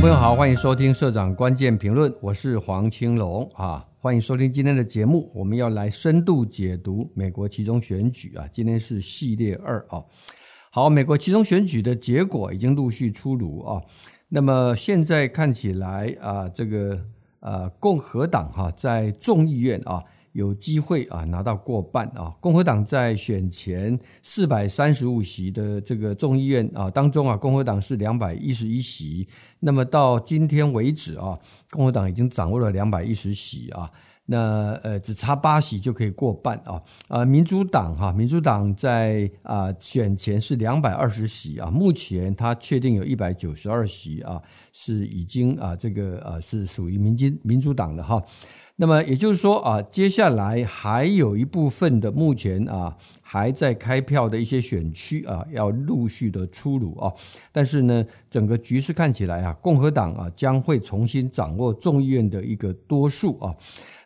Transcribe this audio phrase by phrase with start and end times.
[0.00, 10.02] 朋友好，欢迎收听社长关键评论，我是黄青龙啊，欢迎收听今天的节目，我们要来深度解读美国其中选举啊，今天是系列二啊。
[10.70, 13.82] 好，美国其中选举的结果已经陆续出炉啊，
[14.30, 16.98] 那么现在看起来啊，这个
[17.40, 20.02] 呃共和党哈在众议院啊。
[20.32, 22.32] 有机会啊拿到过半啊！
[22.40, 29.26] 共和党在选前四百三十五席的这个众议院啊当中啊，共和党是两百一十一席。
[29.58, 31.36] 那么到今天为止啊，
[31.70, 33.90] 共和党已经掌握了两百一十席啊。
[34.26, 36.80] 那呃只差八席就可以过半啊。
[37.08, 44.40] 啊，民主党哈，民主党在啊选前是两百二十席啊，目前他确定有一百九十二席啊，
[44.72, 48.22] 是已经啊这个啊是属于民进民主党的哈。
[48.80, 52.96] 那么也就是说啊，接下来还有一部分的目前啊
[53.32, 57.12] 还在开票的一些选区啊，要陆续的出炉啊。
[57.52, 63.54] 但是呢，整个局势看起来啊，共和党啊将会重新掌握众议院的一个多数啊。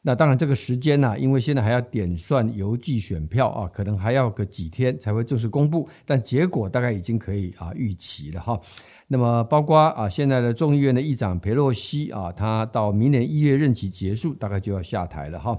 [0.03, 5.89] 那当然这个时间呢，因为现在还要点算邮寄选票啊，可能还要个几天才会正式公布。
[6.05, 8.61] 但结果大概已经可以啊预期了哈。
[9.09, 15.59] 那么，包括啊，现在的众议院的议长裴洛西啊，他到明年一月任期结束，大概就要下台了哈。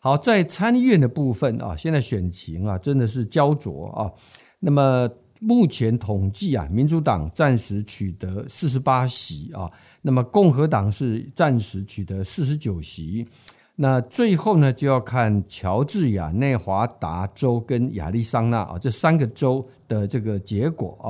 [0.00, 4.12] 好，在参议院的部分啊，现在选情啊真的是焦灼啊。
[4.60, 5.08] 那么
[5.40, 9.68] 目前统计啊，民主党暂时取得四十八席啊，
[10.02, 13.26] 那么共和党是暂时取得四十九席。
[13.74, 21.06] 那最后呢，就要看乔治亚、内华达州跟亚利桑那啊这三个州的这个结果啊。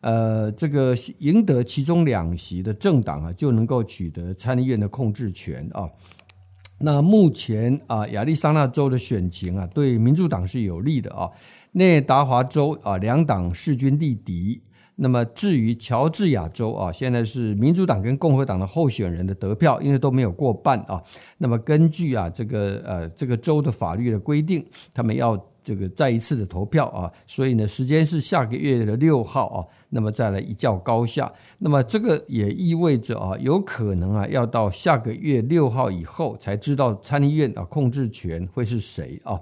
[0.00, 5.88] 呃，这个赢得其中两席的政党啊，就能够取得参议院的控制权啊。
[6.78, 11.30] 那目前啊，亚利桑那州的选情啊，对民主党是有利的啊。
[11.72, 14.62] 内达华州啊，两党势均力敌。
[14.98, 21.02] 那么至于乔治亚州啊，现在是民主党跟共和党的候选人的得票，因为都没有过半啊。
[21.36, 24.64] 那么根据啊这个呃这个州的法律的规定，
[24.94, 27.10] 他们要这个再一次的投票啊。
[27.26, 29.58] 所以呢，时间是下个月的六号啊。
[29.90, 39.40] 那么再来一较高下，那么这个也意味着啊，有可能啊，要到下个月六号以后才知道参议院啊控制权会是谁啊。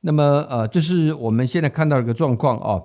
[0.00, 2.82] 那么呃，这是我们现在看到一个状况啊。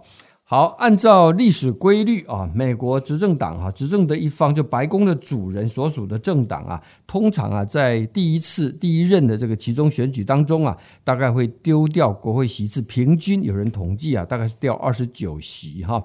[0.50, 16.02] 好，按照历史规律啊，美国执政党哈，执政的一方就白宫的主人所属的政党啊，通常啊，在第一次第一任的这个其中选举当中啊，大概会丢掉国会席次，平均有人统计啊，大概是掉二十九席哈。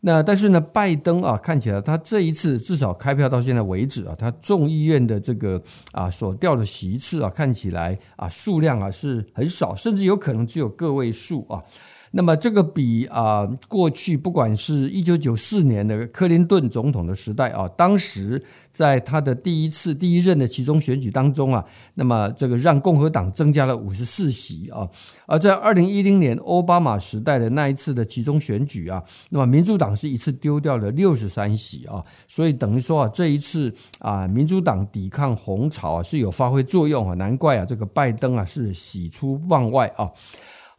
[0.00, 5.62] 那但是呢，拜登啊，看起来他这一次至少开票到现在为止啊，他众议院的这个
[5.92, 11.62] 啊所掉的席次啊，看起来啊数量啊是很少，甚至有可能只有个位数啊。
[12.12, 21.64] 那么这个比啊过去不管是一九九四年的克林顿总统的时代啊，当时在他的第一次第一任的其中选举当中啊，
[21.94, 24.88] 那么这个让共和党增加了五十四席啊，
[25.26, 40.10] 而在二零一零年奥巴马时代的那一次的其中选举啊，那么民主党是一次丢掉了六十三席啊，所以等于说啊这一次啊民主党抵抗红潮啊是有发挥作用啊，难怪啊这个拜登啊是喜出望外啊。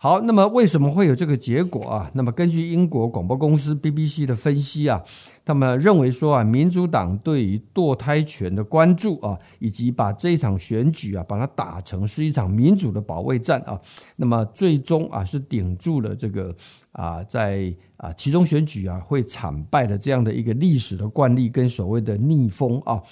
[0.01, 2.09] 好，那么为什么会有这个结果啊？
[2.13, 5.03] 那么根据英国广播公司 BBC 的分析啊，
[5.43, 13.77] 他们认为说啊，民主党对于堕胎权的关注啊，以及把这一场选举啊，把它打成是一场民主的保卫战啊，
[14.15, 16.55] 那么最终啊是顶住了这个
[16.93, 23.03] 啊，在啊其中选举啊会惨败的这样的一个历史的惯例跟所谓的逆风啊。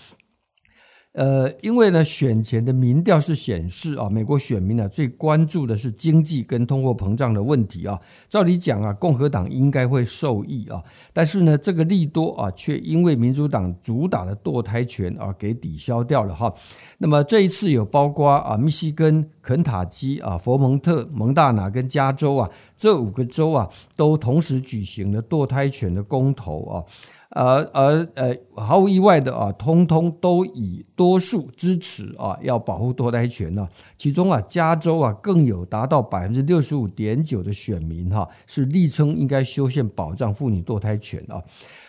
[1.18, 8.00] 呃，因为呢，选前的民调是显示啊，美国选民呢最关注的是经济跟通货膨胀的问题啊。
[8.30, 10.84] 照理讲啊，共和党应该会受益啊，
[11.14, 16.54] 但是呢，这个利多啊，却因为民主党主打的堕胎权啊，给抵消掉了哈。
[17.00, 22.48] 那么这一次有包括啊，密西根、肯塔基啊、佛蒙特、蒙大拿跟加州啊，
[22.78, 26.84] 这五个州啊，都同时举行了堕胎权的公投啊。
[27.30, 33.68] 而而呃，毫无意外的啊，通通都以多数支持啊，要保护堕胎权呢。
[33.98, 41.44] 其中啊，加州啊，更有达到百分之六十五点九的选民哈，是力称应该修宪保障妇女堕胎权啊。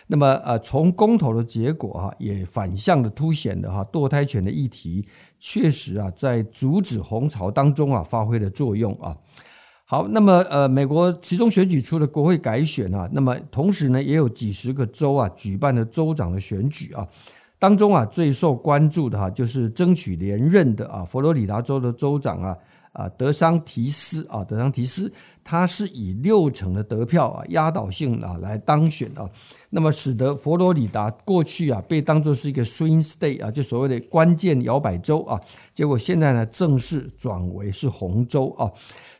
[0.07, 5.07] 那么呃，从公投的结果哈，也反向的凸显了哈，堕胎权的议题
[5.39, 9.15] 确实啊，在阻止红潮当中啊，发挥了作用啊。
[9.91, 17.07] 好，那么呃，美国其中选举出了国会改选啊，那么同时呢，也有几十个州啊举办了州长的选举啊。
[17.57, 22.55] 当中啊，最受关注的哈，就是争取连任的啊，佛罗里达州的州长啊
[22.91, 25.11] 啊德桑提斯啊，德桑提斯，
[25.43, 29.29] 他是以六成的得票啊，压倒性啊来当选啊。
[29.71, 35.39] 那么使得佛罗里达过去啊被当作是一个 swing state 啊，就所谓的关键摇摆州啊，
[35.73, 38.71] 结果现在呢正式转为是红州啊。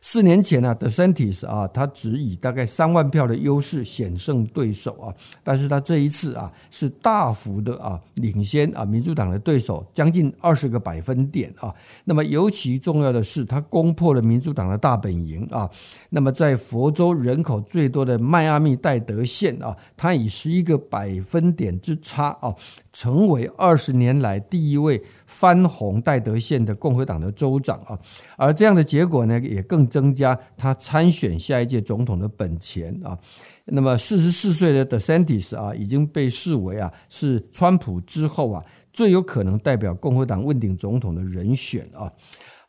[0.02, 5.14] 四年前呢，DeSantis 啊，他只以大概三万票的优势险胜对手啊，
[5.44, 11.72] 但是他这一次啊是大幅的啊领先啊民主党的对手将近二十个百分点啊。
[12.04, 15.68] 那么尤其重要的是，他攻破了民主党的大本营啊。
[16.08, 22.54] 那那么在佛州人口最多的迈阿密戴德县啊，他以十一个百分点之差啊，
[22.92, 27.98] 成为二十年来第一位翻红戴德县的共和党的州长啊。
[28.36, 33.18] 而这样的结果呢，也更增加他参选下一届总统的本钱啊。
[33.64, 38.62] 那么四十四岁的 DeSantis 啊，已经被视为啊是川普之后啊
[38.92, 42.12] 最有可能代表共和党问鼎总统的人选啊。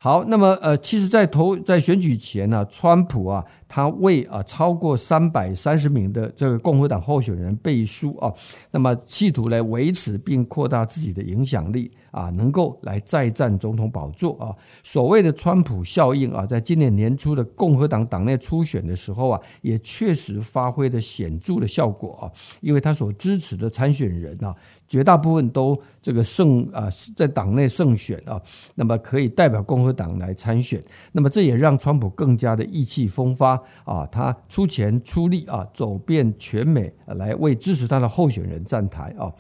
[0.04, 8.30] 好，那么呃，其实，在投在选举前呢，川普啊，他为啊超过三百三十名的这个共和党候选人背书啊，
[8.72, 14.54] 那么企图来维持并扩大自己的影响力啊，能够来再战总统宝座啊。
[14.84, 22.28] 所谓的川普效应啊，在今年年初的共和党党内初选的时候啊，也确实发挥了显著的效果啊，
[22.60, 24.54] 因为他所支持的参选人啊。
[24.92, 28.42] 绝大部分都这个胜啊，在党内胜选啊，
[28.76, 30.84] 那么可以代表共和党来参选，
[31.14, 39.34] 那么这也让川普更加的意气风发啊，他出钱出力啊，走遍全美来为支持他的候选人站台啊。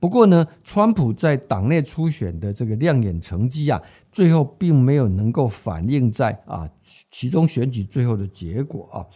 [0.00, 3.82] 不过呢，川普在党内初选的这个亮眼成绩啊，
[4.12, 6.68] 最后并没有能够反映在啊
[7.10, 9.06] 其中选举最后的结果啊。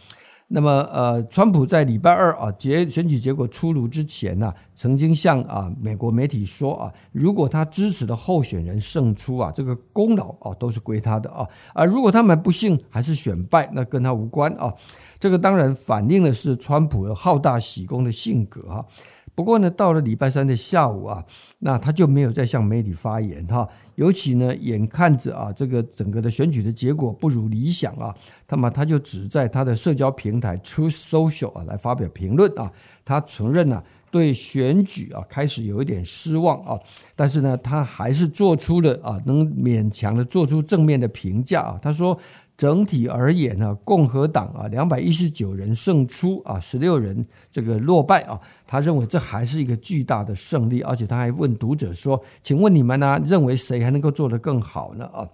[0.49, 14.73] 那么，呃，川普在礼拜二啊结选举结果出炉之前呢、曾经向啊美国媒体说啊，如果他支持的候选人胜出啊，这个功劳啊都是归他的啊，啊如果他们不幸还是选败，那跟他无关啊。
[15.19, 18.85] 这个当然反映的是川普的好大喜功的性格哈。
[19.35, 21.25] 不过呢，到了礼拜三的下午啊，
[21.59, 23.67] 那他就没有再向媒体发言哈。
[23.95, 28.13] 尤其呢，眼看着啊，这个整个的选举的结果不如理想啊，
[28.49, 32.71] 那么他就只在他的社交平台 Truth Social 啊来发表评论啊。
[33.03, 36.79] 他承认呢、啊，对选举啊开始有一点失望啊，
[37.15, 41.79] 但是呢，他还是做出了啊能勉强的做出正面的评价啊。
[41.81, 42.19] 他说。
[42.63, 55.27] 整体而言呢，共和党啊，两百一十九人胜出啊，十六人这个落败啊，他认为这还是一个巨大的胜利，而且他还问读者说：“请问你们呢，认为谁还能够做得更好呢？”啊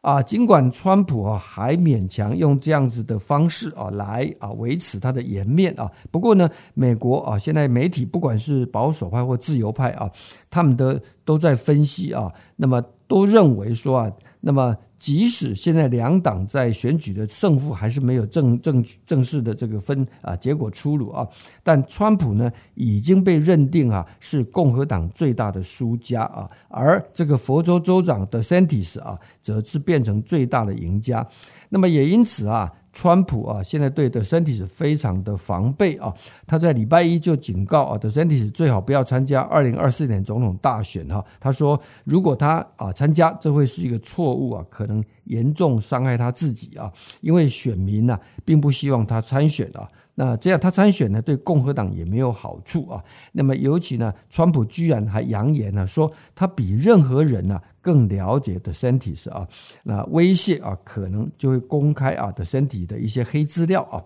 [0.00, 10.10] 啊，尽管川普啊还勉强用这样子的方式啊来啊维持他的颜面啊，不过呢，美国啊现在媒体不管是保守派或自由派啊，
[10.48, 14.74] 他们的都在分析啊，那么都认为说啊，那么。
[15.04, 21.28] 即使现在两党在选举的胜负还是没有正正正式的这个分啊结果出炉啊，
[21.62, 31.26] 但川普呢已经被认定啊是共和党最大的输家啊，而这个佛州州长 DeSantis 啊则是变成最大的赢家。
[31.68, 32.72] 那么也因此啊。
[32.94, 36.14] 川普啊，现在对德桑蒂斯非常的防备啊。
[36.46, 41.22] 他在礼拜一就警告啊，德桑蒂斯最好不要参加二零二四年总统大选哈。
[41.40, 49.88] 他说，如果他啊参加，这会是一个错误啊，可能严重伤害他自己啊，因为选民呢并不希望他参选啊。
[50.16, 53.02] 那这样他参选呢，对共和党也没有好处啊。
[53.32, 59.46] 那么尤其呢，川普居然还扬言呢，说他比任何人呢更了解的辛迪斯啊。
[59.82, 64.02] 那威胁啊，可能就会公开啊的辛迪的一些黑资料啊。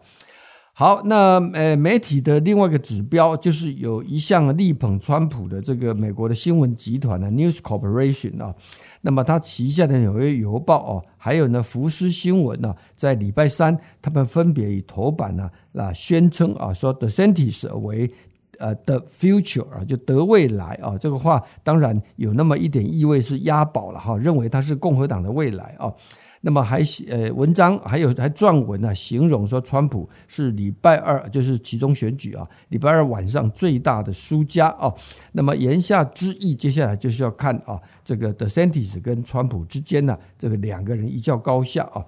[0.79, 8.55] 好，那呃，媒体的另外一个指标就是有一项力捧川普的这个美国的新闻集团的，News Corporation 啊。
[9.01, 18.13] 那么它旗下的纽约邮报哦，还有呢福斯新闻呢，在礼拜三，他们分别以头版呢啊宣称啊说 The Sentis 为
[18.59, 25.93] 呃 The Future 啊，就得未来啊，这个话当然有那么一点意味是押宝了哈，认为他是共和党的未来啊。
[26.41, 34.95] 那么还呃文章还有还撰文啊，形容说川普是礼拜二就是其中选举啊，礼拜二晚上最大的输家啊。
[35.33, 42.05] 那么言下之意，接下来就是要看啊这个 DeSantis 跟川普之间呢，这个两个人一较高下啊。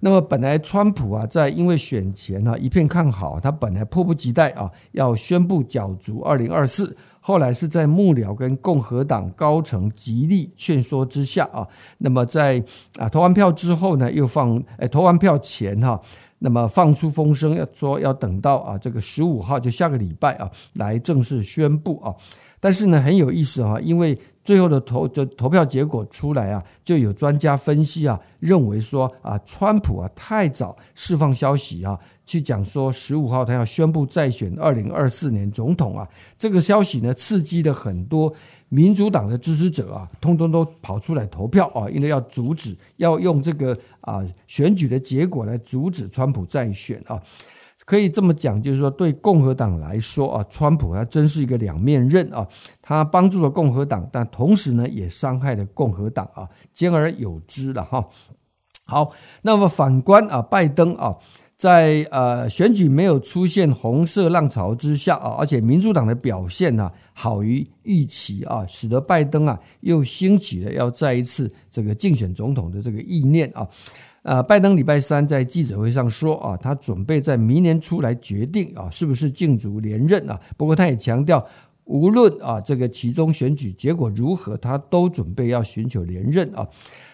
[0.00, 6.96] 那么本来川普啊在因为选前啊一片看好，他本来迫不及待啊要宣布角逐二零二四。
[7.26, 12.62] 后来是在幕僚跟共和党高层极力劝说之下啊，那么在
[12.98, 15.98] 啊投完票之后呢，又放诶投完票前哈，
[16.40, 22.14] 那么放出风声要说要等到啊这个十五号就下个礼拜啊来正式宣布啊。
[22.64, 38.32] 但是呢，很有意思哈，因为最后的投就投票结果出来啊，就有专家分析啊，认为说啊，川普啊太早释放消息啊，去讲说十五号他要宣布再选二零二四年总统啊，这个消息呢，刺激了很多
[38.70, 47.22] 民主党的支持者啊，通通都跑出来投票啊，因为要阻止，要用这个啊选举的结果来阻止川普再选啊。
[47.84, 52.48] 可以这么讲，就是说，对共和党来说啊，川普他真是一个两面刃啊，
[52.80, 58.08] 他帮助了共和党，但同时呢，也伤害了共和党啊，兼而有之了哈。
[58.86, 59.12] 好，
[59.42, 61.16] 那么反观啊，拜登啊，
[61.56, 73.68] 在呃选举没有出现红色浪潮之下啊，而且民主党的表现呢好于预期啊，使得拜登啊又兴起了要再一次这个竞选总统的这个意念啊。
[74.24, 80.40] 啊，拜登礼拜三在记者会上说啊，他准备在明年初来决定啊，是不是竞逐连任啊。
[80.56, 81.46] 不过他也强调，
[81.84, 86.66] 无论啊这个其中选举结果如何，他都准备要寻求连任啊。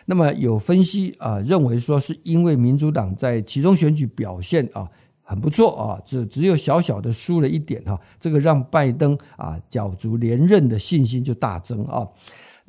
[0.06, 4.88] 那么有分析啊认为说，是因为民主党在其中选举表现啊
[5.24, 12.06] 很不错啊，只只有小小的输了一点哈，这个让拜登啊角逐连任的信心就大增啊。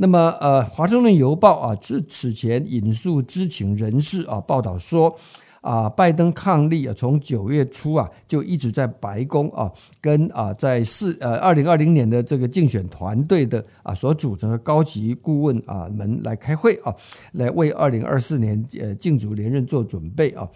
[0.02, 5.16] 那么，呃，《华盛顿邮报》啊，此此前引述知情人士啊报道说，
[5.62, 16.92] 啊，拜登伉俪啊，从九月初啊就一直在白宫啊，跟啊在四呃二零二零年的这个竞选团队的啊所组成的高级顾问啊们来开会啊，
[17.34, 20.50] 来为二零二四年呃竞逐连任做准备啊。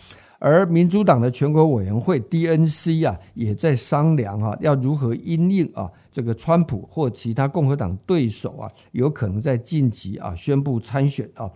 [0.47, 11.49] 而民主党的全国委员会 DNC 啊，也在商量啊，要如何因应啊，这个川普或其他共和党对手啊，有可能在近期啊宣布参选啊。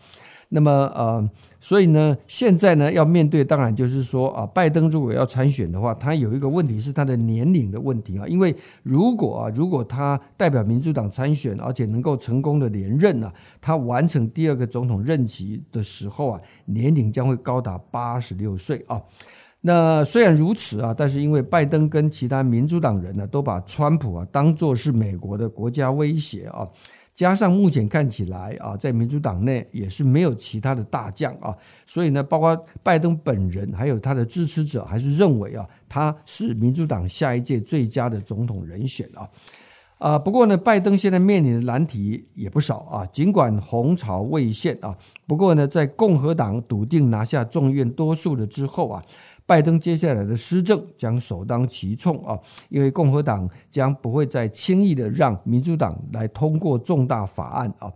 [0.51, 1.29] 那么呃，
[1.59, 8.27] 所以呢，现在呢要面对，当然就是说啊，拜登如果要参选的话，他有一个问题是他的年龄的问题啊。
[8.27, 18.99] 因为如果啊，如果他代表民主党参选，而且能够成功的连任啊，他完成第二个总统任期的时候啊，年龄将会高达八十六岁啊。
[19.61, 26.67] 那虽然如此啊，但是因为拜登跟其他民主党人呢，都把川普啊当作是美国的国家威胁啊。
[27.19, 31.53] 加上目前看起来啊，在民主党内也是没有其他的大将啊，
[31.85, 39.27] 所以呢，包括拜登本人还有他的支持者，还是认为啊，他是民主党下一届最佳的总统人选啊。
[39.97, 43.05] 啊，不过呢，拜登现在面临的难题也不少啊。
[43.07, 44.95] 尽管红潮未现啊，
[45.27, 49.03] 不过呢，在共和党笃定拿下众院多数了之后啊。
[49.49, 52.37] 拜登接下来的施政将首当其冲啊，
[52.69, 57.91] 因为共和党将不会再轻易的让民主党来通过重大法案啊。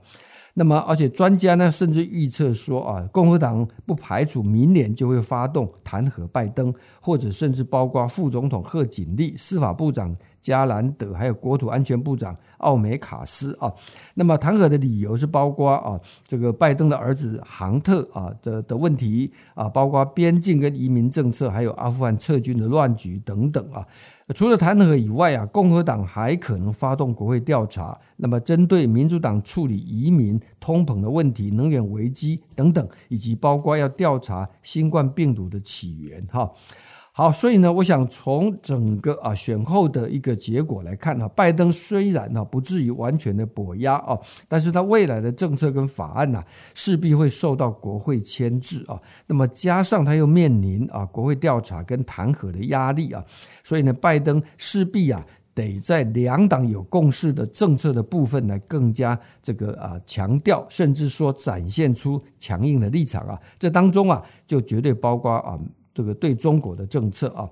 [0.56, 12.38] 那么，而且专家呢，甚至预测说啊，共和党不排除明年就会发动弹劾拜登，或者甚至包括副总统贺锦丽、司法部长加兰德，还有国土安全部长。
[12.60, 13.70] 奥美卡斯啊，
[14.14, 23.86] 那么弹劾的理由是包括啊，这个拜登的儿子杭特啊的的问题啊，包括边境跟移民政策，还有阿富汗撤军的乱局等等啊。
[24.34, 36.50] 除了弹劾以外啊，共和党还可能发动国会调查，那么针对民主党处理移民、通膨的问题、能源危机等等，以及包括要调查新冠病毒的起源哈。
[37.16, 44.18] 好，所以呢，我想从整个啊选后的一个结果来看呢，拜登虽然呢不至于完全的跛压啊，
[44.48, 46.44] 但是他未来的政策跟法案呢
[46.74, 49.00] 势必会受到国会牵制啊。
[49.28, 53.24] 那么加上他又面临啊国会调查跟弹劾的压力啊，
[53.64, 63.40] 所以呢，拜登势必啊得在两党有共识的政策的部分呢更加这个啊强调，甚至说展现出强硬的立场啊。
[63.60, 65.60] 这当中啊就绝对包括啊。
[65.94, 67.50] 这个对中国的政策啊，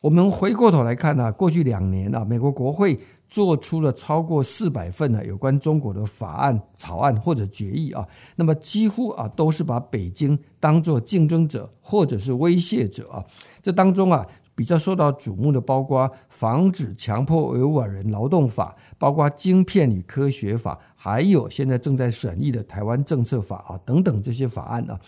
[0.00, 8.06] 我们回过头来看呢，过去两年啊，美国国会做出了超过四百份呢有关中国的法案草案或者决议啊，
[8.36, 13.24] 那么几乎啊都是把北京当作竞争者或者是威胁者啊。
[13.62, 25.00] 这当中啊比较受到瞩目的，包括防止强迫维吾尔人劳动法，包括晶片与科学法，还有现在正在审议的台湾政策法啊等等这些法案啊。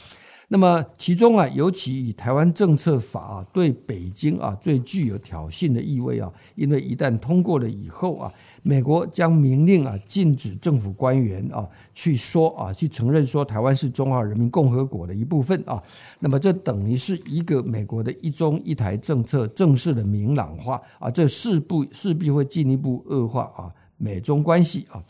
[0.48, 8.32] 那么其中啊，尤其以台湾政策法啊，对北京啊最具有挑衅的意味啊，因为一旦通过了以后啊，
[8.62, 15.82] 美国将明令啊禁止政府官员啊去说啊去承认说台湾是中华人民共和国的一部分啊，
[16.20, 25.02] 那么这等于是一个美国的一中一台政策正式的明朗化啊，这势不势必会进一步恶化啊美中关系啊。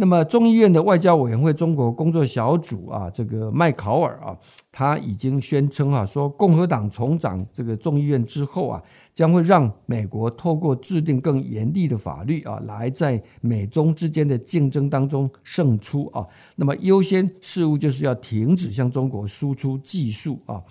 [0.00, 4.38] 那么众议院的外交委员会中国工作小组啊，这个麦考尔啊，
[4.70, 8.80] 他已经宣称啊，说共和党重掌这个众议院之后啊，
[9.12, 16.24] 将会让美国透过制定更严厉的法律啊，来在美中之间的竞争当中胜出啊。
[16.54, 20.62] 那么优先事务就是要停止向中国输出技术啊。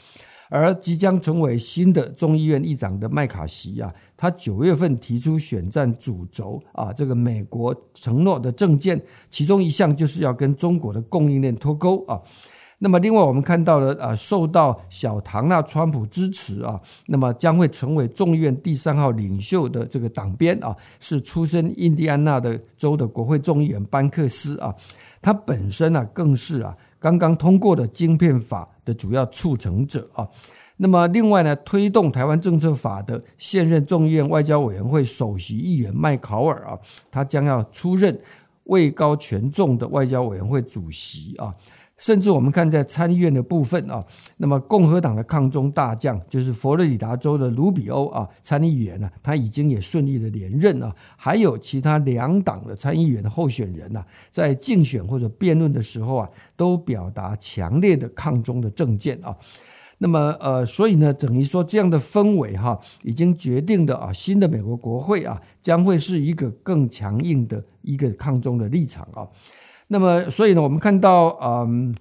[0.50, 12.20] 而即将成为新的众议院议长的麦卡锡啊，他九月份提出选战主轴啊，这个美国承诺的政见，其中一项就是要跟中国的供应链脱钩啊。
[12.80, 24.76] 那么另外我们看到了啊，受到小唐纳川普支持啊，那么将会成为众议院第三号领袖的这个党鞭啊，是出身印第安纳的州的国会众议员班克斯啊，
[25.22, 26.76] 他本身啊更是啊。
[27.00, 30.28] 刚刚通过的晶片法的主要促成者啊，
[30.78, 36.78] 那么另外呢，推动台湾政策法的现任众议院外交委员会首席议员麦考尔啊，
[37.12, 38.18] 他将要出任
[38.66, 41.54] 位高权重的外交委员会主席啊。
[41.98, 44.00] 甚至我们看在参议院的部分啊，
[44.38, 59.36] 那么共和党的抗中大将就是佛罗里达州的卢比欧啊，参议员呢，他已经也顺利的连任啊，还有其他两党的参议员的候选人呐，在竞选或者辩论的时候啊，都表达强烈的抗中的政见啊。
[60.00, 69.28] 那么呃，所以呢，等于说这样的氛围哈，已经决定的啊，新的美国国会啊，将会是一个更强硬的一个抗中的立场啊。
[69.88, 71.96] 那么，所以呢，我们看到，嗯，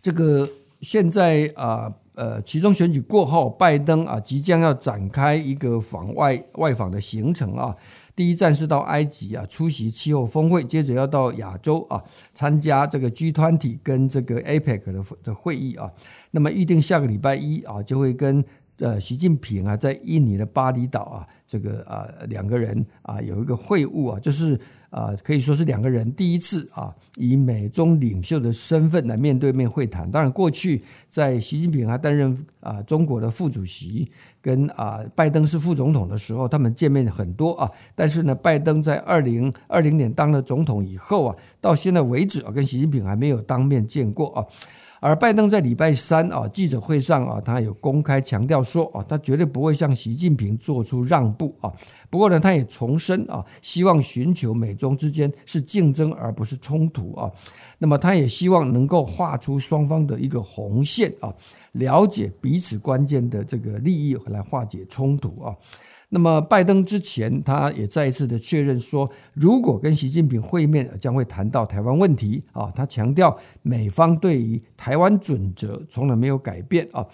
[0.00, 0.48] 这个
[0.82, 7.74] 现在啊，呃，其中选举过后，拜登啊，即将要展开一个访外外访的行程啊。
[8.14, 12.02] 第一站是到埃及啊，出席气候峰会，接着要到亚洲啊，
[12.34, 15.90] 参加这个 G 团体跟这个 APEC 的的会议啊。
[16.30, 18.44] 那么预定下个礼拜一啊，就会跟
[18.78, 24.58] 呃习近平啊，在印尼的巴厘岛啊，这个啊两个人啊有一个会晤啊，就是。
[24.90, 30.10] 啊，可以说是两个人第一次啊，以美中领袖的身份来面对面会谈。
[30.10, 34.10] 当然，过去在习近平还担任啊中国的副主席，
[34.42, 37.70] 跟啊拜登是副总统的时候，他们见面很多啊。
[37.94, 44.44] 但是呢，拜登在二零二零年当了总统以后啊，到现在为止啊，跟习近平还没有当面见过啊。
[45.00, 51.72] 而拜登在礼拜三啊记者会上啊，他有公开强调说啊，他绝对不会向习近平做出让步啊。
[52.10, 57.30] 不过呢，他也重申啊，希望寻求美中之间是竞争而不是冲突啊。
[57.78, 61.34] 那么他也希望能够画出双方的一个红线啊，
[61.72, 65.56] 了解彼此关键的这个利益来化解冲突啊。
[66.12, 72.70] 那么，拜登之前他也再一次的确认说，如果跟习近平会面，将会谈到台湾问题啊。
[72.74, 77.06] 他强调，美方对于台湾准则从来没有改变啊。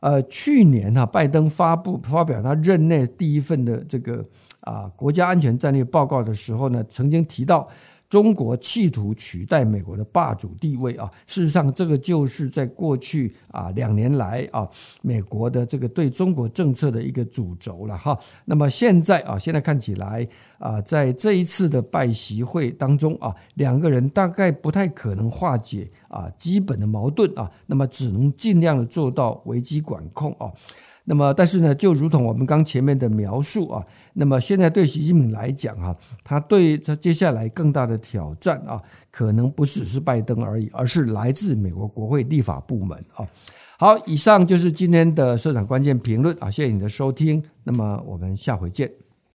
[0.00, 4.24] 呃，去年哈，拜登发布发表他任内第一份的这个
[4.60, 7.68] 啊国家安全战略报告的时候呢，曾经提到。
[8.08, 14.68] 中国企图取代美国的霸主地位啊，事实上，这个就是在过去啊两年来啊，
[15.02, 18.16] 美国的这个对中国政策的一个主轴了哈。
[18.44, 30.52] 那么现在啊，现在看起来啊，在这一次的拜习会当中啊，两个人大概不太可能化解啊基本的矛盾啊，那么只能尽量的做到危机管控啊。
[31.06, 43.26] 那么，但是呢，就如同我们刚前面的描述啊，那么现在对习近平来讲啊，他对他接下来更大的挑战啊，可能不只是拜登而已，而是来自美国国会立法部门啊。
[43.76, 49.03] 好，以上就是今天的社长关键评论啊，谢谢你的收听，那么我们下回见。